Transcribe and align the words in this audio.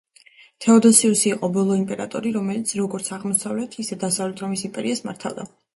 თეოდოსიუსი 0.65 1.29
იყო 1.33 1.49
ბოლო 1.59 1.77
იმპერატორი, 1.81 2.33
რომელიც 2.41 2.75
როგორც, 2.83 3.13
აღმოსავლეთ, 3.19 3.79
ისევე 3.87 4.05
დასავლეთ 4.07 4.47
რომის 4.47 4.71
იმპერიას 4.71 5.11
მართავდა. 5.11 5.53